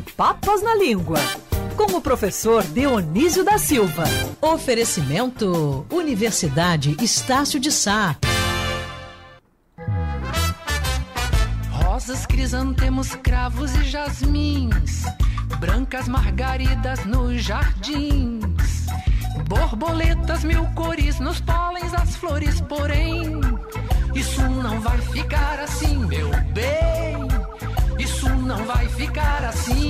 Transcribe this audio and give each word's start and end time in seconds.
Papas 0.00 0.62
na 0.62 0.74
Língua. 0.74 1.18
Com 1.76 1.96
o 1.96 2.00
professor 2.00 2.62
Dionísio 2.64 3.44
da 3.44 3.58
Silva. 3.58 4.04
Oferecimento: 4.40 5.86
Universidade 5.90 6.96
Estácio 7.00 7.60
de 7.60 7.70
Sá. 7.70 8.16
Rosas, 11.70 12.26
crisantemos, 12.26 13.14
cravos 13.16 13.74
e 13.74 13.84
jasmins. 13.84 15.04
Brancas 15.58 16.08
margaridas 16.08 17.04
nos 17.04 17.42
jardins. 17.42 18.86
Borboletas, 19.48 20.44
mil 20.44 20.64
cores 20.74 21.18
nos 21.18 21.40
pólens, 21.40 21.94
as 21.94 22.16
flores, 22.16 22.60
porém. 22.60 23.40
Isso 24.14 24.42
não 24.42 24.80
vai 24.80 24.98
ficar 24.98 25.60
assim, 25.60 25.96
meu 26.06 26.30
bem. 26.52 27.28
Isso 27.98 28.28
não 28.28 28.64
vai 28.64 28.88
ficar 28.88 29.44
assim. 29.44 29.87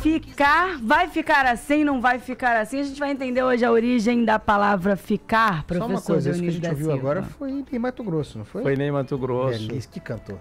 Ficar, 0.00 0.78
vai 0.82 1.08
ficar 1.08 1.46
assim, 1.46 1.84
não 1.84 2.00
vai 2.00 2.18
ficar 2.18 2.60
assim. 2.60 2.80
A 2.80 2.82
gente 2.84 2.98
vai 2.98 3.10
entender 3.10 3.42
hoje 3.42 3.64
a 3.64 3.70
origem 3.70 4.24
da 4.24 4.38
palavra 4.38 4.96
ficar, 4.96 5.64
professor 5.64 5.78
Só 5.78 5.86
uma 5.86 6.00
coisa, 6.02 6.30
isso 6.30 6.42
que 6.42 6.48
a 6.48 6.52
gente 6.52 6.68
ouviu 6.68 6.86
Silva. 6.86 6.98
agora 7.00 7.22
foi 7.22 7.64
em 7.72 7.78
Mato 7.78 8.02
Grosso, 8.02 8.38
não 8.38 8.44
foi? 8.44 8.62
Foi 8.62 8.76
nem 8.76 8.90
Mato 8.90 9.16
Grosso. 9.18 9.66
Belíssimo, 9.66 9.92
que 9.92 10.00
cantor. 10.00 10.38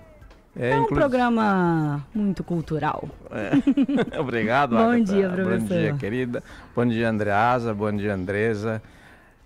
É, 0.55 0.71
É 0.71 0.79
um 0.79 0.83
inclu- 0.83 0.97
programa 0.97 2.05
muito 2.13 2.43
cultural. 2.43 3.07
É. 3.31 4.19
Obrigado, 4.19 4.71
Bom 4.75 4.89
Agatha. 4.91 5.03
dia, 5.03 5.29
Bom 5.29 5.35
professor. 5.35 5.67
dia, 5.77 5.93
querida. 5.97 6.43
Bom 6.75 6.85
dia, 6.85 7.09
Andreasa. 7.09 7.73
Bom 7.73 7.91
dia, 7.91 8.13
Andresa. 8.13 8.81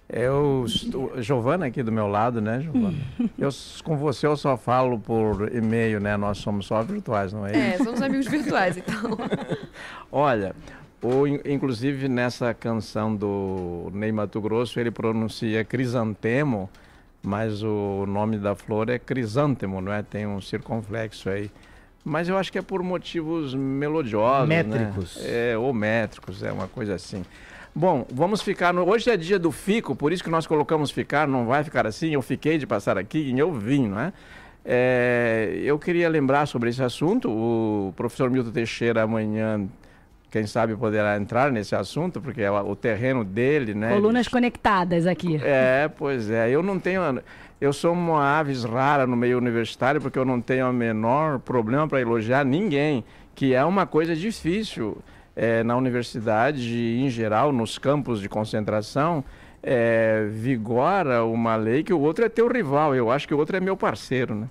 Eu 0.07 0.63
estou... 0.67 1.19
Giovana 1.21 1.65
aqui 1.65 1.81
do 1.81 1.91
meu 1.91 2.07
lado, 2.07 2.39
né, 2.39 2.61
Giovana? 2.61 2.97
Eu, 3.37 3.49
com 3.83 3.97
você 3.97 4.27
eu 4.27 4.37
só 4.37 4.55
falo 4.55 4.99
por 4.99 5.51
e-mail, 5.53 5.99
né? 5.99 6.15
Nós 6.15 6.37
somos 6.37 6.67
só 6.67 6.81
virtuais, 6.83 7.33
não 7.33 7.45
é 7.45 7.51
isso? 7.51 7.81
É, 7.81 7.83
somos 7.83 8.01
amigos 8.01 8.27
virtuais, 8.27 8.77
então. 8.77 9.17
Olha, 10.11 10.55
o, 11.01 11.25
in- 11.27 11.39
inclusive 11.45 12.07
nessa 12.07 12.53
canção 12.53 13.15
do 13.15 13.89
Ney 13.93 14.11
Mato 14.11 14.39
Grosso, 14.39 14.79
ele 14.79 14.91
pronuncia 14.91 15.63
crisantemo, 15.65 16.69
mas 17.23 17.63
o 17.63 18.05
nome 18.07 18.37
da 18.37 18.53
flor 18.55 18.89
é 18.89 18.99
crisântemo, 18.99 19.81
não 19.81 19.91
é? 19.91 20.03
Tem 20.03 20.27
um 20.27 20.39
circunflexo 20.39 21.29
aí. 21.29 21.49
Mas 22.03 22.29
eu 22.29 22.37
acho 22.37 22.51
que 22.51 22.59
é 22.59 22.61
por 22.61 22.83
motivos 22.83 23.55
melodiosos, 23.55 24.47
Métricos. 24.47 25.17
Né? 25.17 25.51
É, 25.53 25.57
ou 25.57 25.73
métricos, 25.73 26.43
é 26.43 26.51
uma 26.51 26.67
coisa 26.67 26.93
assim. 26.93 27.25
Bom, 27.77 28.05
vamos 28.09 28.41
ficar 28.41 28.73
no... 28.73 28.87
Hoje 28.89 29.09
é 29.09 29.17
dia 29.17 29.37
do 29.37 29.51
fico, 29.51 29.93
por 29.93 30.13
isso 30.13 30.23
que 30.23 30.29
nós 30.29 30.47
colocamos 30.47 30.91
ficar, 30.91 31.27
não 31.27 31.45
vai 31.45 31.61
ficar 31.61 31.85
assim, 31.85 32.13
eu 32.13 32.21
fiquei 32.21 32.57
de 32.57 32.65
passar 32.65 32.97
aqui 32.97 33.17
e 33.17 33.37
eu 33.37 33.51
vim, 33.51 33.89
não 33.89 33.99
é? 33.99 34.13
É, 34.63 35.59
eu 35.61 35.77
queria 35.77 36.07
lembrar 36.07 36.45
sobre 36.45 36.69
esse 36.69 36.81
assunto, 36.81 37.29
o 37.29 37.93
professor 37.97 38.29
Milton 38.29 38.51
Teixeira 38.51 39.03
amanhã, 39.03 39.67
quem 40.31 40.47
sabe 40.47 40.73
poderá 40.75 41.17
entrar 41.17 41.51
nesse 41.51 41.75
assunto, 41.75 42.21
porque 42.21 42.41
é 42.41 42.49
o 42.49 42.71
o 42.71 42.75
terreno 42.77 43.25
dele, 43.25 43.73
né? 43.73 43.93
Colunas 43.93 44.29
conectadas 44.29 45.05
aqui. 45.05 45.39
É, 45.43 45.89
pois 45.97 46.29
é. 46.29 46.49
Eu 46.49 46.63
não 46.63 46.79
tenho. 46.79 47.01
Eu 47.59 47.71
sou 47.71 47.93
uma 47.93 48.39
aves 48.39 48.63
rara 48.63 49.05
no 49.05 49.15
meio 49.15 49.37
universitário 49.37 50.01
porque 50.01 50.17
eu 50.17 50.25
não 50.25 50.41
tenho 50.41 50.69
o 50.69 50.73
menor 50.73 51.39
problema 51.39 51.87
para 51.87 52.01
elogiar 52.01 52.43
ninguém, 52.43 53.03
que 53.35 53.53
é 53.53 53.63
uma 53.63 53.85
coisa 53.85 54.15
difícil 54.15 54.97
é, 55.35 55.63
na 55.63 55.75
universidade 55.75 56.99
em 56.99 57.09
geral, 57.09 57.51
nos 57.51 57.77
campos 57.77 58.21
de 58.21 58.29
concentração. 58.29 59.23
É, 59.67 60.27
vigora 60.29 61.25
uma 61.25 61.55
lei 61.55 61.83
que 61.83 61.91
o 61.91 61.99
outro 61.99 62.23
é 62.23 62.29
teu 62.29 62.47
rival. 62.47 62.93
Eu 62.95 63.11
acho 63.11 63.27
que 63.27 63.33
o 63.33 63.37
outro 63.37 63.57
é 63.57 63.59
meu 63.59 63.75
parceiro, 63.75 64.35
né? 64.35 64.47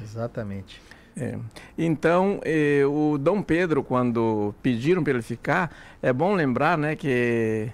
Exatamente. 0.00 0.80
É. 1.16 1.38
Então, 1.76 2.40
eh, 2.44 2.84
o 2.86 3.18
Dom 3.18 3.42
Pedro, 3.42 3.82
quando 3.82 4.54
pediram 4.62 5.02
para 5.04 5.12
ele 5.12 5.22
ficar, 5.22 5.70
é 6.00 6.12
bom 6.12 6.34
lembrar 6.34 6.78
né, 6.78 6.96
que 6.96 7.70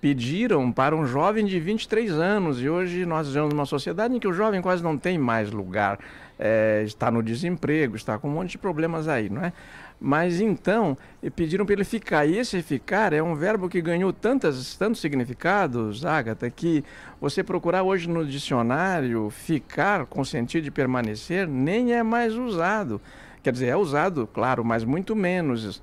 pediram 0.00 0.70
para 0.70 0.94
um 0.94 1.04
jovem 1.04 1.44
de 1.44 1.58
23 1.58 2.12
anos 2.12 2.62
e 2.62 2.68
hoje 2.68 3.04
nós 3.04 3.26
vivemos 3.26 3.52
numa 3.52 3.66
sociedade 3.66 4.14
em 4.14 4.20
que 4.20 4.28
o 4.28 4.32
jovem 4.32 4.62
quase 4.62 4.82
não 4.82 4.96
tem 4.96 5.18
mais 5.18 5.50
lugar, 5.50 5.98
eh, 6.38 6.82
está 6.84 7.10
no 7.10 7.22
desemprego, 7.22 7.96
está 7.96 8.18
com 8.18 8.28
um 8.28 8.32
monte 8.32 8.52
de 8.52 8.58
problemas 8.58 9.08
aí, 9.08 9.28
não 9.30 9.42
é? 9.42 9.52
Mas 9.98 10.40
então, 10.40 10.96
pediram 11.34 11.64
para 11.64 11.72
ele 11.74 11.84
ficar. 11.84 12.26
E 12.26 12.36
esse 12.36 12.60
ficar 12.62 13.12
é 13.12 13.22
um 13.22 13.34
verbo 13.34 13.68
que 13.68 13.80
ganhou 13.80 14.12
tantas, 14.12 14.76
tantos 14.76 15.00
significados, 15.00 16.04
Agatha, 16.04 16.50
que 16.50 16.84
você 17.20 17.42
procurar 17.42 17.82
hoje 17.82 18.08
no 18.08 18.24
dicionário, 18.24 19.30
ficar 19.30 20.04
com 20.06 20.24
sentido 20.24 20.64
de 20.64 20.70
permanecer, 20.70 21.48
nem 21.48 21.94
é 21.94 22.02
mais 22.02 22.34
usado. 22.34 23.00
Quer 23.42 23.52
dizer, 23.52 23.68
é 23.68 23.76
usado, 23.76 24.26
claro, 24.26 24.64
mas 24.64 24.84
muito 24.84 25.16
menos. 25.16 25.82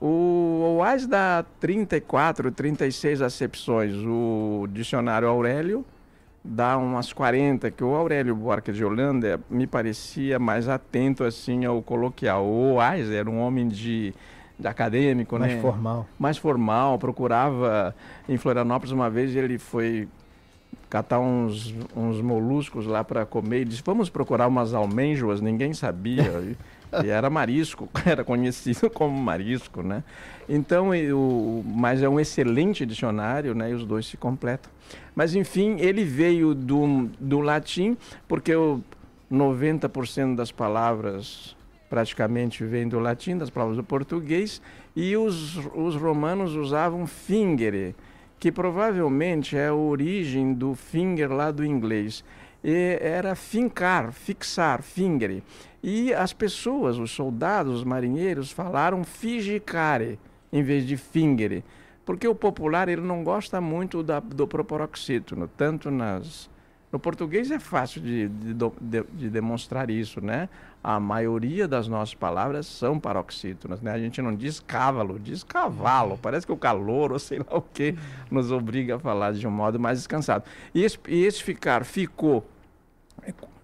O 0.00 0.78
OAS 0.78 1.06
dá 1.06 1.44
34, 1.58 2.50
36 2.50 3.20
acepções. 3.20 3.94
O 3.96 4.66
dicionário 4.72 5.28
Aurélio 5.28 5.84
dá 6.44 6.76
umas 6.78 7.12
40, 7.12 7.70
que 7.70 7.84
o 7.84 7.94
Aurélio 7.94 8.34
Buarque 8.34 8.72
de 8.72 8.84
Holanda 8.84 9.40
me 9.48 9.66
parecia 9.66 10.38
mais 10.38 10.68
atento 10.68 11.22
assim 11.24 11.64
ao 11.64 11.82
coloquial. 11.82 12.44
O 12.44 12.74
OAS 12.74 13.10
era 13.10 13.28
um 13.28 13.40
homem 13.40 13.68
de, 13.68 14.14
de 14.58 14.66
acadêmico, 14.66 15.38
Mais 15.38 15.54
né? 15.54 15.60
formal. 15.60 16.06
mais 16.18 16.38
formal, 16.38 16.98
procurava 16.98 17.94
em 18.28 18.36
Florianópolis 18.36 18.92
uma 18.92 19.10
vez 19.10 19.34
ele 19.36 19.58
foi 19.58 20.08
catar 20.88 21.20
uns, 21.20 21.74
uns 21.94 22.20
moluscos 22.20 22.86
lá 22.86 23.04
para 23.04 23.24
comer 23.24 23.60
e 23.62 23.64
disse 23.64 23.82
vamos 23.84 24.10
procurar 24.10 24.48
umas 24.48 24.74
almenjoas 24.74 25.40
ninguém 25.40 25.72
sabia 25.72 26.56
e, 27.04 27.08
era 27.08 27.30
marisco 27.30 27.88
era 28.04 28.24
conhecido 28.24 28.90
como 28.90 29.16
marisco 29.16 29.82
né? 29.82 30.02
Então 30.48 30.94
e 30.94 31.12
o 31.12 31.62
mas 31.64 32.02
é 32.02 32.08
um 32.08 32.18
excelente 32.18 32.84
dicionário 32.84 33.54
né? 33.54 33.70
E 33.70 33.74
os 33.74 33.84
dois 33.84 34.06
se 34.06 34.16
completam. 34.16 34.70
Mas 35.14 35.34
enfim 35.34 35.76
ele 35.78 36.04
veio 36.04 36.54
do, 36.54 37.08
do 37.18 37.40
latim 37.40 37.96
porque 38.26 38.54
o 38.54 38.82
90% 39.30 40.34
das 40.34 40.50
palavras 40.50 41.54
praticamente 41.90 42.64
vem 42.64 42.88
do 42.88 43.00
latim, 43.00 43.36
das 43.36 43.50
palavras 43.50 43.76
do 43.76 43.82
português, 43.82 44.62
e 44.94 45.16
os, 45.16 45.56
os 45.74 45.96
romanos 45.96 46.54
usavam 46.54 47.04
fingere, 47.04 47.96
que 48.38 48.52
provavelmente 48.52 49.56
é 49.56 49.66
a 49.66 49.74
origem 49.74 50.54
do 50.54 50.76
finger 50.76 51.30
lá 51.30 51.50
do 51.50 51.64
inglês. 51.64 52.24
Era 52.62 53.34
fincar, 53.34 54.12
fixar, 54.12 54.82
fingere. 54.82 55.42
E 55.82 56.12
as 56.12 56.32
pessoas, 56.32 56.98
os 56.98 57.10
soldados, 57.10 57.76
os 57.76 57.84
marinheiros, 57.84 58.50
falaram 58.50 59.02
figicare 59.02 60.18
em 60.52 60.62
vez 60.62 60.86
de 60.86 60.96
fingere, 60.96 61.64
porque 62.04 62.26
o 62.26 62.34
popular 62.34 62.88
ele 62.88 63.00
não 63.00 63.22
gosta 63.24 63.60
muito 63.60 64.02
da, 64.02 64.20
do 64.20 64.46
proparoxítono, 64.46 65.48
tanto 65.56 65.90
nas 65.90 66.50
no 66.92 66.98
português 66.98 67.50
é 67.50 67.58
fácil 67.58 68.00
de, 68.00 68.28
de, 68.28 68.54
de- 68.80 69.04
de 69.12 69.30
demonstrar 69.30 69.90
isso, 69.90 70.20
né? 70.24 70.48
A 70.82 70.98
maioria 70.98 71.68
das 71.68 71.86
nossas 71.86 72.14
palavras 72.14 72.66
são 72.66 72.98
paroxítonas, 72.98 73.80
né? 73.80 73.92
A 73.92 73.98
gente 73.98 74.20
não 74.22 74.34
diz 74.34 74.58
cavalo, 74.60 75.18
diz 75.18 75.44
cavalo. 75.44 76.18
Parece 76.20 76.46
que 76.46 76.52
o 76.52 76.56
calor 76.56 77.12
ou 77.12 77.18
sei 77.20 77.38
lá 77.38 77.58
o 77.58 77.62
que 77.62 77.94
nos 78.30 78.50
obriga 78.50 78.96
a 78.96 78.98
falar 78.98 79.32
de 79.34 79.46
um 79.46 79.50
modo 79.50 79.78
mais 79.78 79.98
descansado. 79.98 80.44
E 80.74 80.82
esse, 80.82 80.98
e 81.06 81.22
esse 81.24 81.42
ficar 81.42 81.84
ficou 81.84 82.44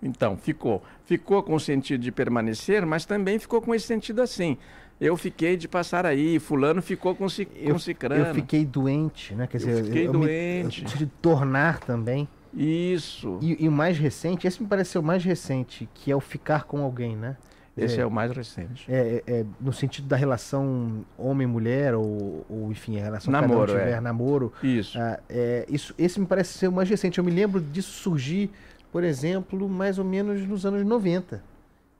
então, 0.02 0.36
ficou. 0.36 0.82
Ficou 1.04 1.42
com 1.42 1.54
o 1.54 1.60
sentido 1.60 2.00
de 2.02 2.12
permanecer, 2.12 2.84
mas 2.84 3.04
também 3.04 3.38
ficou 3.38 3.60
com 3.62 3.74
esse 3.74 3.86
sentido 3.86 4.20
assim. 4.22 4.56
Eu 5.00 5.16
fiquei 5.16 5.56
de 5.56 5.66
passar 5.68 6.06
aí, 6.06 6.38
fulano 6.38 6.80
ficou 6.80 7.14
com, 7.14 7.28
ci, 7.28 7.44
com 7.46 7.78
cicrano. 7.78 8.24
Eu 8.26 8.34
fiquei 8.34 8.64
doente, 8.64 9.34
né? 9.34 9.46
Quer 9.46 9.56
Eu 9.60 9.66
dizer, 9.66 9.84
fiquei 9.84 10.06
me- 10.06 10.12
doente. 10.12 10.82
eu 10.82 10.88
tive 10.88 11.04
de 11.06 11.10
tornar 11.20 11.80
também. 11.80 12.28
Isso. 12.56 13.38
E, 13.42 13.64
e 13.64 13.68
o 13.68 13.72
mais 13.72 13.98
recente, 13.98 14.46
esse 14.46 14.62
me 14.62 14.68
pareceu 14.68 15.00
o 15.00 15.04
mais 15.04 15.22
recente, 15.22 15.88
que 15.94 16.10
é 16.10 16.16
o 16.16 16.20
ficar 16.20 16.64
com 16.64 16.82
alguém, 16.82 17.14
né? 17.14 17.36
Esse 17.76 17.88
dizer, 17.88 18.00
é 18.02 18.06
o 18.06 18.10
mais 18.10 18.32
recente. 18.32 18.90
É, 18.90 19.22
é, 19.26 19.40
é, 19.40 19.46
no 19.60 19.70
sentido 19.70 20.08
da 20.08 20.16
relação 20.16 21.04
homem-mulher, 21.18 21.94
ou, 21.94 22.46
ou 22.48 22.70
enfim, 22.72 22.98
a 22.98 23.02
relação 23.04 23.26
que 23.32 23.38
Namoro, 23.38 23.66
cada 23.66 23.72
um 23.72 23.84
tiver, 23.84 23.96
é. 23.98 24.00
namoro. 24.00 24.52
Isso. 24.62 24.98
Ah, 24.98 25.20
é, 25.28 25.66
isso, 25.68 25.94
esse 25.98 26.18
me 26.18 26.24
parece 26.26 26.56
ser 26.56 26.68
o 26.68 26.72
mais 26.72 26.88
recente. 26.88 27.18
Eu 27.18 27.24
me 27.24 27.30
lembro 27.30 27.60
disso 27.60 27.90
surgir, 27.92 28.50
por 28.90 29.04
exemplo, 29.04 29.68
mais 29.68 29.98
ou 29.98 30.04
menos 30.06 30.40
nos 30.48 30.64
anos 30.64 30.82
90. 30.86 31.42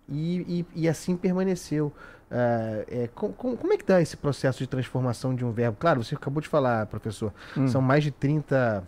E, 0.09 0.65
e, 0.75 0.83
e 0.85 0.89
assim 0.89 1.15
permaneceu. 1.15 1.93
Ah, 2.31 2.83
é, 2.89 3.09
com- 3.15 3.33
com- 3.35 3.55
como 3.55 3.73
é 3.75 3.77
que 3.77 3.85
dá 3.85 4.01
esse 4.01 4.17
processo 4.17 4.59
de 4.61 4.67
transformação 4.67 5.35
de 5.35 5.45
um 5.45 5.53
verbo? 5.53 5.77
Claro, 5.79 6.03
você 6.03 6.15
acabou 6.15 6.41
de 6.41 6.49
falar, 6.49 6.87
professor, 6.87 7.35
Hum. 7.55 7.69
são 7.69 7.83
mais 7.83 8.03
de 8.03 8.11
30, 8.11 8.83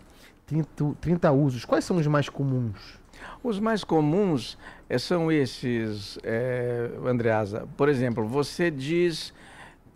30, 0.49 0.95
30 0.99 1.31
usos. 1.31 1.63
Quais 1.63 1.85
são 1.85 1.97
os 1.97 2.07
mais 2.07 2.27
comuns? 2.27 2.99
Os 3.43 3.59
mais 3.59 3.83
comuns 3.83 4.57
eh, 4.89 4.97
são 4.97 5.31
esses, 5.31 6.17
eh, 6.23 6.89
Andreasa. 7.05 7.67
Por 7.77 7.87
exemplo, 7.87 8.25
você 8.25 8.71
diz 8.71 9.33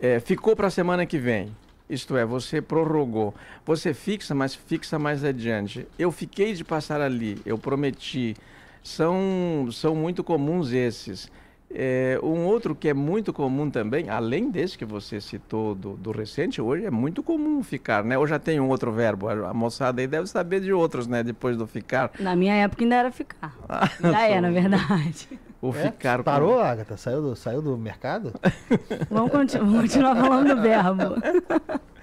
eh, 0.00 0.20
ficou 0.20 0.54
para 0.54 0.68
a 0.68 0.70
semana 0.70 1.04
que 1.04 1.18
vem. 1.18 1.54
Isto 1.90 2.16
é, 2.16 2.24
você 2.24 2.62
prorrogou. 2.62 3.34
Você 3.66 3.92
fixa, 3.92 4.34
mas 4.34 4.54
fixa 4.54 4.98
mais 4.98 5.24
adiante. 5.24 5.86
Eu 5.98 6.10
fiquei 6.10 6.54
de 6.54 6.64
passar 6.64 7.00
ali, 7.00 7.40
eu 7.44 7.58
prometi. 7.58 8.36
São, 8.82 9.68
são 9.72 9.94
muito 9.94 10.22
comuns 10.22 10.72
esses. 10.72 11.30
É, 11.76 12.20
um 12.22 12.44
outro 12.44 12.74
que 12.74 12.88
é 12.88 12.94
muito 12.94 13.32
comum 13.32 13.68
também, 13.68 14.08
além 14.08 14.48
desse 14.50 14.78
que 14.78 14.84
você 14.84 15.20
citou 15.20 15.74
do, 15.74 15.94
do 15.94 16.12
recente, 16.12 16.60
hoje 16.62 16.84
é 16.84 16.90
muito 16.90 17.20
comum 17.22 17.62
ficar, 17.64 18.04
né? 18.04 18.16
Hoje 18.16 18.30
já 18.30 18.38
tem 18.38 18.60
um 18.60 18.68
outro 18.68 18.92
verbo, 18.92 19.28
a, 19.28 19.50
a 19.50 19.54
moçada 19.54 20.00
aí 20.00 20.06
deve 20.06 20.26
saber 20.28 20.60
de 20.60 20.72
outros, 20.72 21.06
né? 21.08 21.22
Depois 21.24 21.56
do 21.56 21.66
ficar. 21.66 22.12
Na 22.20 22.36
minha 22.36 22.54
época 22.54 22.84
ainda 22.84 22.94
era 22.94 23.10
ficar. 23.10 23.56
Ainda 24.02 24.20
é, 24.20 24.40
na 24.40 24.50
verdade. 24.50 25.28
O 25.60 25.70
É? 25.70 25.90
ficar 25.90 26.18
com- 26.18 26.24
Parou, 26.24 26.60
Agatha? 26.60 26.96
Saiu 26.96 27.22
do, 27.22 27.34
saiu 27.34 27.60
do 27.60 27.76
mercado? 27.76 28.32
Vamos, 29.10 29.32
conti- 29.32 29.58
vamos 29.58 29.80
continuar 29.80 30.14
falando 30.14 30.54
do 30.54 30.62
verbo. 30.62 31.80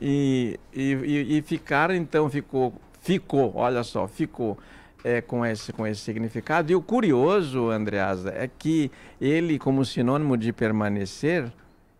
E, 0.00 0.60
e, 0.72 0.92
e- 0.92 1.38
e 1.38 1.42
ficar, 1.42 1.90
então, 1.90 2.30
ficou, 2.30 2.72
ficou, 3.00 3.52
olha 3.56 3.82
só, 3.82 4.06
ficou 4.06 4.56
é, 5.04 5.20
com, 5.20 5.44
esse, 5.44 5.72
com 5.72 5.86
esse 5.86 6.00
significado. 6.00 6.70
E 6.72 6.74
o 6.74 6.82
curioso, 6.82 7.70
Andreasa, 7.70 8.32
é 8.36 8.48
que 8.48 8.90
ele, 9.20 9.58
como 9.58 9.84
sinônimo 9.84 10.36
de 10.36 10.52
permanecer, 10.52 11.50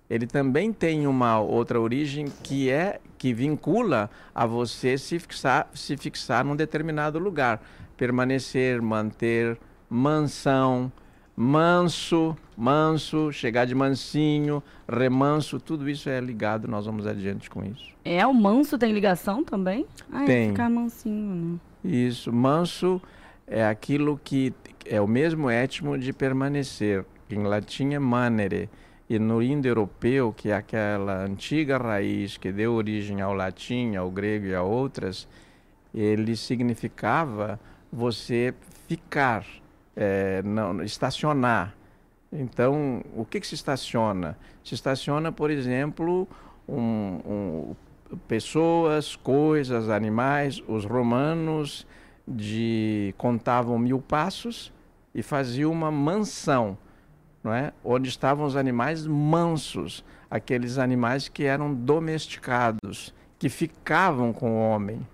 ele 0.08 0.26
também 0.26 0.72
tem 0.72 1.06
uma 1.06 1.38
outra 1.38 1.80
origem 1.80 2.26
que 2.42 2.70
é 2.70 3.00
que 3.18 3.34
vincula 3.34 4.10
a 4.34 4.46
você 4.46 4.96
se 4.96 5.18
fixar, 5.18 5.68
se 5.74 5.96
fixar 5.96 6.44
num 6.44 6.56
determinado 6.56 7.18
lugar. 7.18 7.60
Permanecer, 7.96 8.80
manter, 8.80 9.58
mansão, 9.90 10.90
manso, 11.40 12.36
manso, 12.56 13.30
chegar 13.30 13.64
de 13.64 13.72
mansinho, 13.72 14.60
remanso, 14.88 15.60
tudo 15.60 15.88
isso 15.88 16.10
é 16.10 16.20
ligado, 16.20 16.66
nós 16.66 16.84
vamos 16.84 17.06
adiante 17.06 17.48
com 17.48 17.64
isso. 17.64 17.94
É, 18.04 18.26
o 18.26 18.34
manso 18.34 18.76
tem 18.76 18.92
ligação 18.92 19.44
também? 19.44 19.86
Ah, 20.12 20.24
Tem. 20.24 20.48
ficar 20.48 20.68
mansinho, 20.68 21.34
né? 21.34 21.58
Isso, 21.84 22.32
manso 22.32 23.00
é 23.46 23.64
aquilo 23.64 24.20
que 24.24 24.52
é 24.84 25.00
o 25.00 25.06
mesmo 25.06 25.48
étimo 25.48 25.96
de 25.96 26.12
permanecer. 26.12 27.04
Em 27.30 27.44
latim 27.44 27.94
é 27.94 28.00
manere. 28.00 28.68
E 29.08 29.16
no 29.16 29.40
indo-europeu, 29.40 30.34
que 30.36 30.50
é 30.50 30.56
aquela 30.56 31.24
antiga 31.24 31.78
raiz 31.78 32.36
que 32.36 32.50
deu 32.50 32.72
origem 32.74 33.20
ao 33.20 33.32
latim, 33.32 33.94
ao 33.94 34.10
grego 34.10 34.46
e 34.46 34.54
a 34.56 34.62
outras, 34.62 35.28
ele 35.94 36.34
significava 36.34 37.60
você 37.92 38.52
ficar, 38.88 39.46
eh, 40.00 40.40
não, 40.44 40.80
estacionar. 40.84 41.74
Então, 42.32 43.02
o 43.16 43.24
que, 43.24 43.40
que 43.40 43.46
se 43.46 43.56
estaciona? 43.56 44.38
Se 44.62 44.74
estaciona, 44.74 45.32
por 45.32 45.50
exemplo, 45.50 46.28
um- 46.68 47.20
um- 47.26 47.76
pessoas, 48.28 49.16
coisas, 49.16 49.88
animais. 49.90 50.62
Os 50.68 50.84
romanos 50.84 51.86
de, 52.26 53.12
contavam 53.18 53.78
mil 53.78 54.00
passos 54.00 54.72
e 55.14 55.22
faziam 55.22 55.72
uma 55.72 55.90
mansão, 55.90 56.78
não 57.42 57.52
é? 57.52 57.72
onde 57.82 58.08
estavam 58.08 58.46
os 58.46 58.54
animais 58.56 59.06
mansos, 59.06 60.04
aqueles 60.30 60.78
animais 60.78 61.28
que 61.28 61.44
eram 61.44 61.74
domesticados, 61.74 63.12
que 63.38 63.48
ficavam 63.48 64.32
com 64.32 64.52
o 64.52 64.60
homem. 64.70 65.04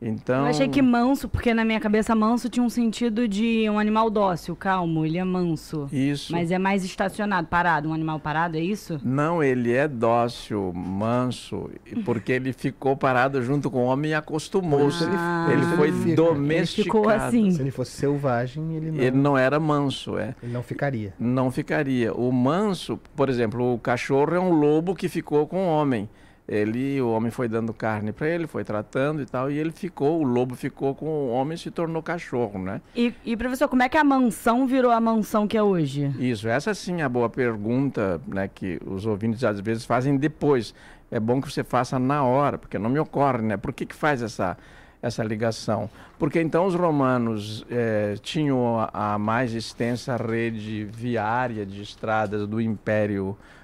Então, 0.00 0.40
Eu 0.42 0.46
achei 0.48 0.68
que 0.68 0.82
manso, 0.82 1.26
porque 1.26 1.54
na 1.54 1.64
minha 1.64 1.80
cabeça 1.80 2.14
manso 2.14 2.50
tinha 2.50 2.62
um 2.62 2.68
sentido 2.68 3.26
de 3.26 3.68
um 3.70 3.78
animal 3.78 4.10
dócil, 4.10 4.54
calmo, 4.54 5.06
ele 5.06 5.16
é 5.16 5.24
manso. 5.24 5.88
isso. 5.90 6.32
Mas 6.32 6.50
é 6.50 6.58
mais 6.58 6.84
estacionado, 6.84 7.48
parado, 7.48 7.88
um 7.88 7.94
animal 7.94 8.20
parado, 8.20 8.58
é 8.58 8.60
isso? 8.60 9.00
Não, 9.02 9.42
ele 9.42 9.72
é 9.72 9.88
dócil, 9.88 10.70
manso, 10.74 11.70
e 11.86 11.96
porque 12.04 12.32
ele 12.32 12.52
ficou 12.52 12.94
parado 12.94 13.42
junto 13.42 13.70
com 13.70 13.84
o 13.84 13.86
homem 13.86 14.10
e 14.10 14.14
acostumou-se. 14.14 15.04
Ah. 15.08 15.48
ele 15.50 15.62
foi 15.76 15.88
Ele 15.88 15.96
fica- 15.96 16.08
Ele 16.08 16.16
domesticado. 16.16 16.84
ficou 16.98 17.08
assim. 17.08 17.50
Se 17.52 17.62
ele 17.62 17.70
fosse 17.70 17.92
selvagem, 17.92 18.74
ele 18.76 18.90
não, 18.90 19.00
Ele 19.02 19.16
não 19.16 19.38
era 19.38 19.58
manso, 19.58 20.18
é. 20.18 20.34
ele 20.42 20.52
não 20.52 20.62
ficaria. 20.62 21.14
Não 21.18 21.50
ficaria. 21.50 22.12
O 22.12 22.30
manso, 22.30 23.00
por 23.16 23.30
exemplo, 23.30 23.72
o 23.72 23.78
cachorro 23.78 24.34
é 24.34 24.40
um 24.40 24.50
lobo 24.52 24.94
que 24.94 25.08
ficou 25.08 25.46
com 25.46 25.64
o 25.66 25.68
homem. 25.70 26.06
Ele, 26.48 27.00
o 27.00 27.10
homem 27.10 27.30
foi 27.30 27.48
dando 27.48 27.74
carne 27.74 28.12
para 28.12 28.28
ele, 28.28 28.46
foi 28.46 28.62
tratando 28.62 29.20
e 29.20 29.26
tal, 29.26 29.50
e 29.50 29.58
ele 29.58 29.72
ficou, 29.72 30.20
o 30.20 30.22
lobo 30.22 30.54
ficou 30.54 30.94
com 30.94 31.06
o 31.06 31.30
homem 31.30 31.56
e 31.56 31.58
se 31.58 31.72
tornou 31.72 32.00
cachorro, 32.00 32.56
né? 32.56 32.80
E, 32.94 33.12
e 33.24 33.36
professor, 33.36 33.68
como 33.68 33.82
é 33.82 33.88
que 33.88 33.96
a 33.98 34.04
mansão 34.04 34.64
virou 34.64 34.92
a 34.92 35.00
mansão 35.00 35.48
que 35.48 35.56
é 35.56 35.62
hoje? 35.62 36.14
Isso, 36.20 36.48
essa 36.48 36.72
sim 36.72 37.00
é 37.00 37.04
a 37.04 37.08
boa 37.08 37.28
pergunta, 37.28 38.20
né, 38.28 38.48
que 38.52 38.78
os 38.86 39.06
ouvintes 39.06 39.42
às 39.42 39.58
vezes 39.58 39.84
fazem 39.84 40.16
depois. 40.16 40.72
É 41.10 41.18
bom 41.18 41.40
que 41.40 41.50
você 41.50 41.64
faça 41.64 41.98
na 41.98 42.22
hora, 42.22 42.58
porque 42.58 42.78
não 42.78 42.90
me 42.90 42.98
ocorre, 43.00 43.42
né? 43.42 43.56
Por 43.56 43.72
que, 43.72 43.84
que 43.84 43.94
faz 43.94 44.22
essa, 44.22 44.56
essa 45.02 45.24
ligação? 45.24 45.90
Porque 46.16 46.40
então 46.40 46.66
os 46.66 46.74
romanos 46.74 47.64
eh, 47.70 48.14
tinham 48.22 48.78
a, 48.78 49.14
a 49.14 49.18
mais 49.18 49.52
extensa 49.52 50.16
rede 50.16 50.84
viária 50.84 51.66
de 51.66 51.82
estradas 51.82 52.46
do 52.46 52.60
Império 52.60 53.24
Romano, 53.24 53.56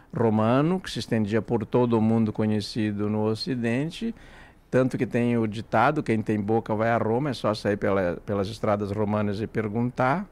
que 0.82 0.90
se 0.90 0.98
estendia 0.98 1.40
por 1.40 1.64
todo 1.64 1.98
o 1.98 2.00
mundo 2.00 2.32
conhecido 2.32 3.08
no 3.08 3.24
Ocidente. 3.24 4.14
Tanto 4.70 4.96
que 4.96 5.06
tem 5.06 5.36
o 5.36 5.46
ditado: 5.46 6.02
quem 6.02 6.22
tem 6.22 6.40
boca 6.40 6.74
vai 6.74 6.90
a 6.90 6.98
Roma, 6.98 7.30
é 7.30 7.34
só 7.34 7.52
sair 7.54 7.76
pela, 7.76 8.18
pelas 8.24 8.48
estradas 8.48 8.90
romanas 8.90 9.40
e 9.40 9.46
perguntar. 9.46 10.26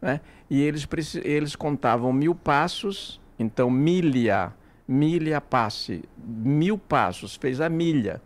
Né? 0.00 0.20
E 0.50 0.60
eles, 0.60 0.86
eles 1.24 1.56
contavam 1.56 2.12
mil 2.12 2.34
passos, 2.34 3.20
então 3.38 3.70
milha, 3.70 4.52
milha 4.86 5.40
passe, 5.40 6.04
mil 6.18 6.78
passos, 6.78 7.36
fez 7.36 7.60
a 7.60 7.68
milha, 7.68 8.20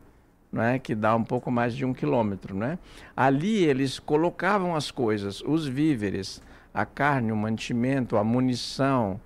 né? 0.53 0.79
que 0.79 0.95
dá 0.95 1.15
um 1.15 1.25
pouco 1.25 1.51
mais 1.51 1.75
de 1.75 1.85
um 1.85 1.93
quilômetro. 1.93 2.55
Né? 2.55 2.79
Ali 3.17 3.65
eles 3.65 3.99
colocavam 3.99 4.75
as 4.75 4.91
coisas, 4.91 5.41
os 5.41 5.67
víveres, 5.67 6.43
a 6.75 6.85
carne, 6.85 7.33
o 7.33 7.37
mantimento, 7.37 8.17
a 8.17 8.25
munição, 8.25 9.21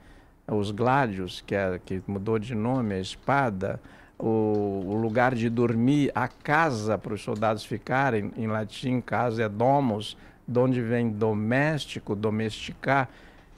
os 0.46 0.70
gládios, 0.70 1.43
que, 1.46 1.55
é, 1.55 1.81
que 1.85 2.02
mudou 2.06 2.38
de 2.38 2.55
nome, 2.55 2.94
a 2.94 3.00
espada, 3.00 3.81
o, 4.19 4.85
o 4.87 4.94
lugar 4.94 5.35
de 5.35 5.49
dormir, 5.49 6.11
a 6.14 6.29
casa 6.29 6.99
para 6.99 7.14
os 7.14 7.23
soldados 7.23 7.64
ficarem, 7.64 8.32
em 8.37 8.46
latim, 8.46 9.00
casa 9.00 9.43
é 9.43 9.49
domus, 9.49 10.17
de 10.46 10.58
onde 10.58 10.81
vem 10.81 11.11
doméstico, 11.11 12.14
domesticar. 12.14 13.08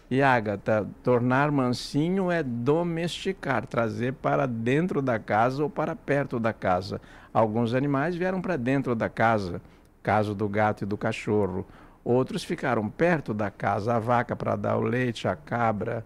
E 0.08 0.22
Ágata, 0.22 0.86
tornar 1.02 1.50
mansinho 1.50 2.30
é 2.30 2.40
domesticar, 2.40 3.66
trazer 3.66 4.12
para 4.12 4.46
dentro 4.46 5.02
da 5.02 5.18
casa 5.18 5.64
ou 5.64 5.68
para 5.68 5.96
perto 5.96 6.38
da 6.38 6.52
casa. 6.52 7.00
Alguns 7.34 7.74
animais 7.74 8.14
vieram 8.14 8.40
para 8.40 8.56
dentro 8.56 8.94
da 8.94 9.08
casa, 9.08 9.60
caso 10.04 10.32
do 10.32 10.48
gato 10.48 10.84
e 10.84 10.86
do 10.86 10.96
cachorro. 10.96 11.66
Outros 12.04 12.44
ficaram 12.44 12.88
perto 12.88 13.34
da 13.34 13.50
casa, 13.50 13.96
a 13.96 13.98
vaca 13.98 14.36
para 14.36 14.54
dar 14.54 14.76
o 14.76 14.82
leite, 14.82 15.26
a 15.26 15.34
cabra, 15.34 16.04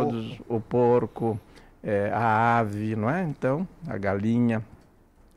todos 0.00 0.40
o 0.48 0.60
porco, 0.60 1.38
eh, 1.82 2.10
a 2.12 2.58
ave, 2.58 2.96
não 2.96 3.08
é? 3.08 3.22
Então, 3.22 3.66
a 3.86 3.96
galinha. 3.96 4.62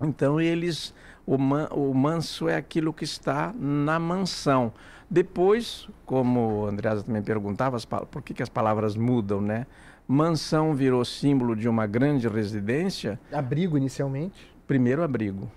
Então 0.02 0.40
eles, 0.40 0.94
o, 1.26 1.38
man- 1.38 1.70
o 1.72 1.94
manso 1.94 2.48
é 2.48 2.56
aquilo 2.56 2.94
que 2.94 3.04
está 3.04 3.54
na 3.58 3.98
mansão. 4.00 4.72
Depois, 5.10 5.88
como 6.06 6.62
o 6.62 6.66
Andreasa 6.68 7.04
também 7.04 7.22
perguntava, 7.24 7.78
por 8.12 8.22
que, 8.22 8.34
que 8.34 8.44
as 8.44 8.50
palavras 8.50 8.96
mudam, 8.96 9.40
né? 9.42 9.66
Mansão 10.08 10.74
virou 10.74 11.04
símbolo 11.04 11.56
de 11.56 11.68
uma 11.68 11.86
grande 11.88 12.28
residência, 12.28 13.20
Abrigo 13.32 13.78
inicialmente. 13.78 14.54
primeiro 14.66 15.04
abrigo. 15.04 15.50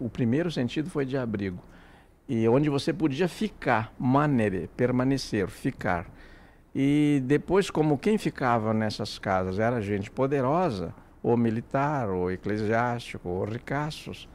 O 0.00 0.08
primeiro 0.08 0.50
sentido 0.50 0.90
foi 0.90 1.04
de 1.04 1.16
abrigo. 1.16 1.58
E 2.28 2.48
onde 2.48 2.70
você 2.70 2.92
podia 2.92 3.28
ficar, 3.28 3.92
manere, 3.98 4.68
permanecer, 4.76 5.46
ficar. 5.48 6.06
E 6.74 7.22
depois, 7.24 7.70
como 7.70 7.96
quem 7.96 8.18
ficava 8.18 8.74
nessas 8.74 9.18
casas 9.18 9.58
era 9.58 9.80
gente 9.80 10.10
poderosa, 10.10 10.92
ou 11.22 11.36
militar, 11.36 12.10
ou 12.10 12.30
eclesiástico, 12.30 13.28
ou 13.28 13.44
ricaços. 13.44 14.28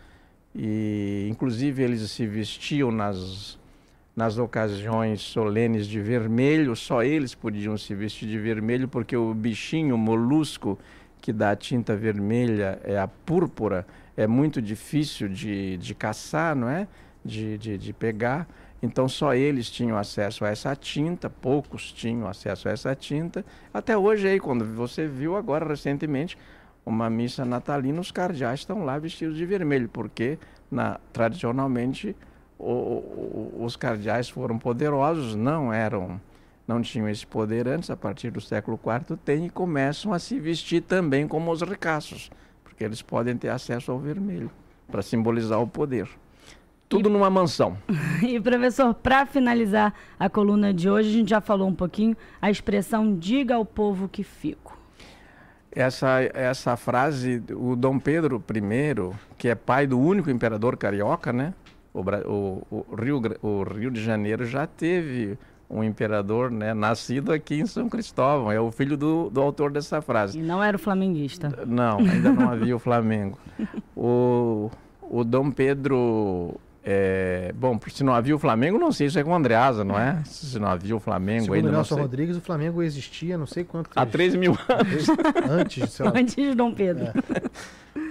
E, 0.56 1.28
inclusive, 1.30 1.84
eles 1.84 2.10
se 2.10 2.26
vestiam 2.26 2.92
nas, 2.92 3.60
nas 4.16 4.38
ocasiões 4.38 5.22
solenes 5.22 5.86
de 5.86 6.00
vermelho, 6.00 6.76
só 6.76 7.04
eles 7.04 7.36
podiam 7.36 7.78
se 7.78 7.94
vestir 7.94 8.28
de 8.28 8.40
vermelho, 8.40 8.88
porque 8.88 9.16
o 9.16 9.34
bichinho, 9.34 9.96
o 9.96 9.98
molusco, 9.98 10.80
que 11.22 11.34
dá 11.34 11.52
a 11.52 11.56
tinta 11.56 11.96
vermelha, 11.96 12.80
é 12.84 12.98
a 12.98 13.08
púrpura, 13.08 13.86
é 14.16 14.26
muito 14.26 14.62
difícil 14.62 15.28
de, 15.28 15.78
de 15.78 15.94
caçar, 15.94 16.56
não 16.56 16.70
é? 16.70 16.88
De, 17.24 17.58
de, 17.58 17.78
de 17.78 17.94
pegar. 17.94 18.48
Então 18.82 19.10
só 19.10 19.34
eles 19.34 19.70
tinham 19.70 19.98
acesso 19.98 20.46
a 20.46 20.50
essa 20.50 20.76
tinta, 20.76 21.30
poucos 21.30 21.92
tinham 21.92 22.28
acesso 22.28 22.70
a 22.70 22.72
essa 22.72 22.96
tinta. 22.96 23.44
Até 23.74 23.98
hoje 23.98 24.28
aí, 24.28 24.40
quando 24.40 24.64
você 24.66 25.06
viu 25.06 25.36
agora 25.36 25.66
recentemente 25.68 26.38
uma 26.86 27.10
missa 27.10 27.44
natalina, 27.44 28.00
os 28.00 28.12
cardeais 28.12 28.62
estão 28.62 28.86
lá 28.86 28.98
vestidos 28.98 29.36
de 29.36 29.46
vermelho, 29.46 29.90
porque 29.90 30.40
na, 30.72 30.98
tradicionalmente 31.12 32.16
o- 32.58 32.64
o- 33.60 33.64
os 33.64 33.76
cardeais 33.76 34.30
foram 34.30 34.58
poderosos, 34.58 35.36
não 35.36 35.74
eram, 35.74 36.20
não 36.68 36.82
tinham 36.82 37.10
esse 37.10 37.28
poder 37.28 37.68
antes, 37.68 37.90
a 37.90 37.98
partir 37.98 38.32
do 38.32 38.40
século 38.42 38.78
IV 38.78 39.18
tem 39.18 39.46
e 39.46 39.50
começam 39.50 40.14
a 40.14 40.20
se 40.20 40.40
vestir 40.40 40.82
também 40.82 41.28
como 41.28 41.52
os 41.52 41.62
ricaços, 41.62 42.32
porque 42.64 42.84
eles 42.84 43.02
podem 43.02 43.36
ter 43.36 43.50
acesso 43.50 43.92
ao 43.92 44.00
vermelho 44.00 44.50
para 44.90 45.02
simbolizar 45.02 45.62
o 45.62 45.68
poder. 45.68 46.08
Tudo 46.90 47.10
numa 47.10 47.30
mansão. 47.30 47.78
E, 48.22 48.40
professor, 48.40 48.94
para 48.94 49.26
finalizar 49.26 49.94
a 50.20 50.30
coluna 50.30 50.74
de 50.74 50.90
hoje, 50.90 51.10
a 51.10 51.12
gente 51.14 51.30
já 51.30 51.40
falou 51.40 51.68
um 51.68 51.74
pouquinho 51.74 52.18
a 52.42 52.50
expressão 52.52 53.16
diga 53.16 53.56
ao 53.56 53.64
povo 53.64 54.10
que 54.10 54.24
fico. 54.24 54.78
Essa, 55.72 56.22
essa 56.34 56.76
frase, 56.76 57.42
o 57.52 57.76
Dom 57.76 58.00
Pedro 58.00 58.44
I, 58.54 59.16
que 59.38 59.48
é 59.48 59.56
pai 59.56 59.86
do 59.86 60.00
único 60.00 60.30
imperador 60.32 60.76
carioca, 60.76 61.32
né? 61.32 61.54
O, 61.94 62.02
o, 62.02 62.86
o 62.90 62.96
Rio, 62.96 63.22
o 63.42 63.64
Rio 63.64 63.92
de 63.92 64.04
Janeiro 64.04 64.46
já 64.46 64.66
teve 64.66 65.38
um 65.70 65.84
imperador 65.84 66.50
né, 66.50 66.74
nascido 66.74 67.32
aqui 67.32 67.60
em 67.60 67.66
São 67.68 67.88
Cristóvão. 67.88 68.52
É 68.52 68.60
o 68.60 68.72
filho 68.72 68.98
do, 68.98 69.30
do 69.30 69.40
autor 69.40 69.72
dessa 69.72 70.02
frase. 70.02 70.40
E 70.40 70.42
não 70.42 70.64
era 70.64 70.76
o 70.76 70.80
flamenguista. 70.80 71.54
Não, 71.68 72.00
ainda 72.00 72.32
não 72.32 72.50
havia 72.50 72.76
o 72.76 72.80
Flamengo. 72.80 73.38
O, 73.96 74.72
o 75.02 75.24
Dom 75.24 75.52
Pedro. 75.52 76.60
É, 76.92 77.54
bom, 77.56 77.80
se 77.88 78.04
não 78.04 78.16
havia 78.16 78.36
o 78.36 78.40
Flamengo, 78.40 78.80
não 78.80 78.92
sei, 78.92 79.06
isso 79.06 79.20
é 79.20 79.24
com 79.24 79.30
o 79.30 79.36
Andreasa, 79.36 79.84
não 79.84 79.96
é? 79.96 80.24
Se 80.26 80.58
não 80.58 80.68
havia 80.68 80.96
o 80.96 81.00
Flamengo 81.00 81.42
Segundo 81.42 81.56
ainda, 81.56 81.68
não 81.68 81.76
Nelson 81.76 81.94
sei. 81.94 82.02
Rodrigues, 82.02 82.38
o 82.38 82.42
Flamengo 82.42 82.82
existia 82.82 83.38
não 83.38 83.46
sei 83.46 83.64
quanto 83.64 83.92
Há 83.96 84.08
3 84.08 84.34
mil 84.34 84.58
anos. 84.68 85.08
antes, 85.48 85.88
sei 85.92 86.04
lá. 86.04 86.14
Antes 86.16 86.34
de 86.34 86.56
Dom 86.56 86.74
Pedro. 86.74 87.14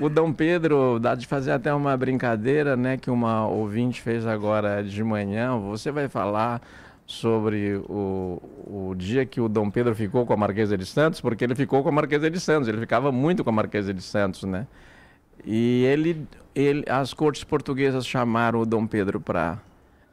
O 0.01 0.09
Dom 0.09 0.33
Pedro, 0.33 1.01
dá 1.01 1.17
de 1.17 1.27
fazer 1.27 1.51
até 1.51 1.75
uma 1.75 1.97
brincadeira, 1.97 2.77
né, 2.77 2.97
que 2.97 3.11
uma 3.11 3.49
ouvinte 3.49 4.01
fez 4.01 4.25
agora 4.25 4.85
de 4.85 5.03
manhã. 5.03 5.59
Você 5.59 5.91
vai 5.91 6.09
falar 6.09 6.63
sobre 7.05 7.83
o, 7.89 8.41
o 8.65 8.95
dia 8.97 9.27
que 9.27 9.41
o 9.41 9.49
Dom 9.49 9.71
Pedro 9.71 9.93
ficou 9.93 10.25
com 10.25 10.35
a 10.35 10.37
Marquesa 10.37 10.79
de 10.79 10.87
Santos, 10.87 11.21
porque 11.21 11.43
ele 11.43 11.57
ficou 11.57 11.83
com 11.83 11.89
a 11.89 11.93
Marquesa 11.93 12.31
de 12.31 12.39
Santos, 12.39 12.69
ele 12.69 12.79
ficava 12.79 13.11
muito 13.11 13.43
com 13.43 13.51
a 13.51 13.53
Marquesa 13.53 13.93
de 13.93 14.03
Santos, 14.03 14.45
né? 14.45 14.69
E 15.45 15.85
ele, 15.85 16.27
ele 16.55 16.85
as 16.89 17.15
cortes 17.15 17.45
portuguesas 17.45 18.07
chamaram 18.07 18.61
o 18.61 18.67
Dom 18.67 18.87
Pedro 18.87 19.21
para 19.21 19.59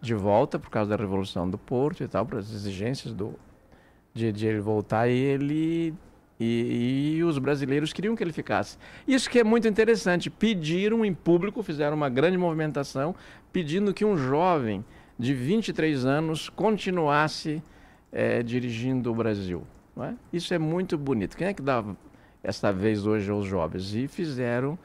de 0.02 0.14
volta 0.14 0.60
por 0.60 0.70
causa 0.70 0.90
da 0.92 0.96
Revolução 0.96 1.50
do 1.50 1.58
Porto 1.58 2.04
e 2.04 2.08
tal, 2.08 2.26
para 2.26 2.40
as 2.40 2.52
exigências 2.52 3.14
do 3.14 3.34
de, 4.14 4.32
de 4.32 4.48
ele 4.48 4.62
voltar 4.62 5.10
e 5.10 5.18
ele 5.18 5.94
e, 6.40 7.16
e 7.18 7.24
os 7.24 7.38
brasileiros 7.38 7.94
queriam 7.94 8.16
que 8.16 8.24
ele 8.24 8.34
ficasse. 8.34 8.78
Isso 9.08 9.30
que 9.30 9.40
é 9.40 9.44
muito 9.44 9.68
interessante. 9.68 10.30
Pediram 10.30 11.06
em 11.06 11.14
público, 11.14 11.64
fizeram 11.64 11.96
uma 11.96 12.10
grande 12.10 12.38
movimentação, 12.38 13.16
pedindo 13.54 13.94
que 13.94 14.04
um 14.04 14.18
jovem 14.18 14.84
de 15.18 15.34
23 15.34 16.06
anos 16.06 16.50
continuasse 16.50 17.64
eh, 18.12 18.44
dirigindo 18.44 19.12
o 19.12 19.16
Brasil. 19.16 19.64
é? 19.98 20.14
Isso 20.32 20.54
é 20.54 20.60
muito 20.60 20.98
bonito. 20.98 21.38
Quem 21.38 21.48
é 21.48 21.54
que 21.54 21.62
dá 21.62 21.84
essa 22.44 22.72
vez 22.72 23.06
hoje 23.06 23.32
aos 23.32 23.46
jovens? 23.46 23.96
E 23.96 24.08
fizeram 24.08 24.78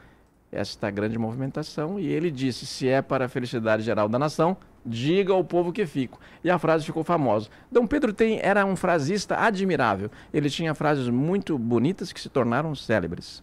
esta 0.51 0.91
grande 0.91 1.17
movimentação 1.17 1.99
e 1.99 2.07
ele 2.07 2.29
disse: 2.29 2.65
se 2.65 2.87
é 2.87 3.01
para 3.01 3.25
a 3.25 3.29
felicidade 3.29 3.83
geral 3.83 4.09
da 4.09 4.19
nação, 4.19 4.57
diga 4.85 5.33
ao 5.33 5.43
povo 5.43 5.71
que 5.71 5.85
fico. 5.85 6.19
E 6.43 6.49
a 6.49 6.59
frase 6.59 6.85
ficou 6.85 7.03
famosa. 7.03 7.49
Dom 7.71 7.87
Pedro 7.87 8.11
tem, 8.11 8.39
era 8.41 8.65
um 8.65 8.75
frasista 8.75 9.37
admirável. 9.37 10.09
Ele 10.33 10.49
tinha 10.49 10.73
frases 10.75 11.07
muito 11.07 11.57
bonitas 11.57 12.11
que 12.11 12.19
se 12.19 12.29
tornaram 12.29 12.75
célebres. 12.75 13.41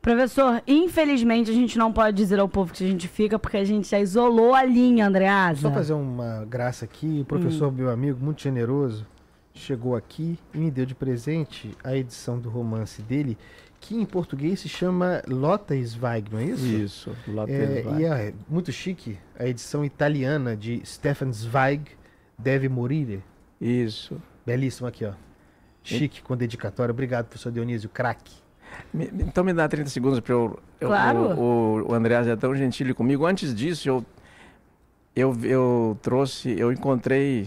Professor, 0.00 0.62
infelizmente 0.66 1.50
a 1.50 1.54
gente 1.54 1.78
não 1.78 1.90
pode 1.90 2.14
dizer 2.14 2.38
ao 2.38 2.46
povo 2.46 2.74
que 2.74 2.84
a 2.84 2.86
gente 2.86 3.08
fica 3.08 3.38
porque 3.38 3.56
a 3.56 3.64
gente 3.64 3.88
já 3.88 3.98
isolou 3.98 4.54
a 4.54 4.62
linha, 4.62 5.06
Andreasa. 5.06 5.62
Só 5.62 5.70
fazer 5.72 5.94
uma 5.94 6.44
graça 6.44 6.84
aqui, 6.84 7.20
o 7.22 7.24
professor, 7.24 7.72
meu 7.72 7.88
amigo, 7.88 8.22
muito 8.22 8.42
generoso, 8.42 9.06
chegou 9.54 9.96
aqui 9.96 10.38
e 10.52 10.58
me 10.58 10.70
deu 10.70 10.84
de 10.84 10.94
presente 10.94 11.74
a 11.82 11.96
edição 11.96 12.38
do 12.38 12.50
romance 12.50 13.00
dele, 13.00 13.38
que 13.84 13.94
em 13.94 14.06
português 14.06 14.60
se 14.60 14.68
chama 14.68 15.22
Lotta 15.28 15.74
Zweig, 15.84 16.32
não 16.32 16.38
é 16.38 16.44
isso? 16.44 16.64
Isso. 16.64 17.16
É, 17.46 18.00
e 18.00 18.04
é 18.04 18.32
muito 18.48 18.72
chique 18.72 19.18
a 19.38 19.46
edição 19.46 19.84
italiana 19.84 20.56
de 20.56 20.80
Stefan 20.86 21.30
Zweig, 21.30 21.90
Deve 22.38 22.66
Morire. 22.66 23.22
Isso. 23.60 24.20
Belíssimo 24.46 24.88
aqui, 24.88 25.04
ó. 25.04 25.12
Chique, 25.82 26.22
com 26.22 26.34
dedicatória. 26.34 26.92
Obrigado, 26.92 27.26
professor 27.26 27.52
Dionísio, 27.52 27.90
craque. 27.90 28.32
Então 28.94 29.44
me 29.44 29.52
dá 29.52 29.68
30 29.68 29.90
segundos 29.90 30.18
para 30.20 30.32
eu, 30.32 30.58
eu. 30.80 30.88
Claro. 30.88 31.38
O, 31.38 31.82
o, 31.82 31.90
o 31.90 31.94
Andreas 31.94 32.26
é 32.26 32.34
tão 32.34 32.56
gentil 32.56 32.94
comigo. 32.94 33.26
Antes 33.26 33.54
disso, 33.54 33.86
eu, 33.86 34.06
eu, 35.14 35.36
eu 35.42 35.98
trouxe, 36.00 36.58
eu 36.58 36.72
encontrei. 36.72 37.46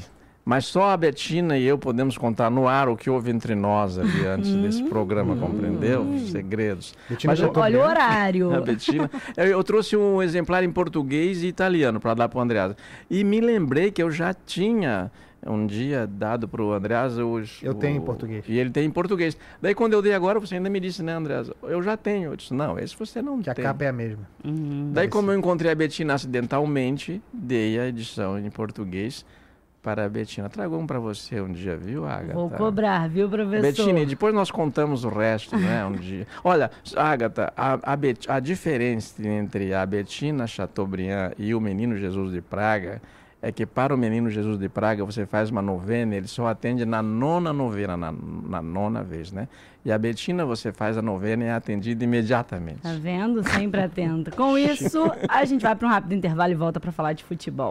Mas 0.49 0.63
só 0.65 0.91
a 0.91 0.95
Betina 0.97 1.57
e 1.57 1.65
eu 1.65 1.77
podemos 1.77 2.17
contar 2.17 2.49
no 2.49 2.69
ar 2.69 2.87
o 2.87 2.95
que 2.95 3.09
houve 3.09 3.29
entre 3.31 3.53
nós 3.53 3.97
ali 3.97 4.25
antes 4.25 4.53
desse 4.55 4.81
programa, 4.83 5.35
compreendeu? 5.35 6.03
Os 6.03 6.31
segredos. 6.31 6.95
Betina 7.09 7.33
Mas. 7.37 7.41
Olha 7.57 7.79
o 7.79 7.81
horário. 7.83 8.55
A 8.55 8.61
Betina. 8.61 9.11
Eu, 9.35 9.43
eu 9.45 9.63
trouxe 9.65 9.97
um 9.97 10.23
exemplar 10.23 10.63
em 10.63 10.71
português 10.71 11.43
e 11.43 11.47
italiano 11.47 11.99
para 11.99 12.13
dar 12.13 12.29
para 12.29 12.39
o 12.39 12.41
Andreas. 12.41 12.73
E 13.09 13.25
me 13.25 13.41
lembrei 13.41 13.91
que 13.91 14.01
eu 14.01 14.09
já 14.09 14.33
tinha 14.33 15.11
um 15.45 15.67
dia 15.67 16.07
dado 16.07 16.47
para 16.47 16.63
o 16.63 16.71
Andreas 16.71 17.17
os. 17.17 17.59
Eu 17.61 17.73
tenho 17.73 17.97
em 17.97 17.99
o- 17.99 18.03
português. 18.03 18.45
E 18.47 18.57
ele 18.57 18.69
tem 18.69 18.85
em 18.85 18.89
português. 18.89 19.37
Daí 19.61 19.75
quando 19.75 19.91
eu 19.93 20.01
dei 20.01 20.13
agora, 20.13 20.39
você 20.39 20.55
ainda 20.55 20.69
me 20.69 20.79
disse, 20.79 21.03
né, 21.03 21.11
Andreas? 21.11 21.51
Eu 21.63 21.83
já 21.83 21.97
tenho. 21.97 22.31
Eu 22.31 22.37
disse, 22.37 22.53
não, 22.53 22.79
esse 22.79 22.95
você 22.97 23.21
não 23.21 23.41
Que 23.41 23.49
a 23.49 23.53
tem. 23.53 23.65
capa 23.65 23.83
é 23.83 23.89
a 23.89 23.93
mesma. 23.93 24.25
Daí 24.93 25.09
como 25.09 25.29
eu 25.29 25.37
encontrei 25.37 25.69
a 25.73 25.75
Betina 25.75 26.13
acidentalmente, 26.13 27.21
dei 27.33 27.77
a 27.77 27.85
edição 27.87 28.39
em 28.39 28.49
português 28.49 29.25
para 29.81 30.05
a 30.05 30.09
Betina. 30.09 30.49
Trago 30.49 30.77
um 30.77 30.85
para 30.85 30.99
você 30.99 31.39
um 31.39 31.51
dia, 31.51 31.77
viu, 31.77 32.05
Agatha? 32.07 32.33
Vou 32.33 32.49
cobrar, 32.49 33.07
viu, 33.07 33.29
professor? 33.29 33.61
Betina, 33.61 33.99
e 34.01 34.05
depois 34.05 34.33
nós 34.33 34.51
contamos 34.51 35.03
o 35.05 35.09
resto, 35.09 35.55
né, 35.57 35.85
um 35.85 35.93
dia. 35.95 36.27
Olha, 36.43 36.69
Agatha, 36.95 37.53
a, 37.55 37.79
a, 37.93 37.95
Bet- 37.95 38.29
a 38.29 38.39
diferença 38.39 39.25
entre 39.25 39.73
a 39.73 39.85
Betina 39.85 40.45
Chateaubriand 40.45 41.31
e 41.37 41.55
o 41.55 41.61
Menino 41.61 41.95
Jesus 41.97 42.31
de 42.33 42.41
Praga 42.41 43.01
é 43.41 43.51
que 43.51 43.65
para 43.67 43.93
o 43.93 43.97
Menino 43.97 44.29
Jesus 44.31 44.57
de 44.57 44.67
Praga 44.67 45.05
você 45.05 45.25
faz 45.25 45.49
uma 45.51 45.61
novena, 45.61 46.15
ele 46.15 46.27
só 46.27 46.47
atende 46.47 46.83
na 46.85 47.01
nona 47.03 47.53
novena, 47.53 47.95
na, 47.95 48.11
na 48.11 48.61
nona 48.63 49.03
vez, 49.03 49.31
né? 49.31 49.47
E 49.85 49.91
a 49.91 49.97
Betina 49.97 50.43
você 50.43 50.73
faz 50.73 50.97
a 50.97 51.01
novena 51.01 51.43
e 51.45 51.47
é 51.47 51.51
atendida 51.53 52.03
imediatamente. 52.03 52.81
Tá 52.81 52.93
vendo? 52.99 53.41
Sempre 53.47 53.79
atenta. 53.85 54.31
Com 54.31 54.57
isso, 54.57 54.99
a 55.29 55.45
gente 55.45 55.61
vai 55.61 55.75
para 55.75 55.87
um 55.87 55.89
rápido 55.91 56.13
intervalo 56.13 56.51
e 56.51 56.55
volta 56.55 56.77
para 56.79 56.91
falar 56.91 57.13
de 57.13 57.23
futebol. 57.23 57.65